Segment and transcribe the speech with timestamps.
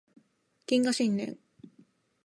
[0.65, 1.37] 謹賀新年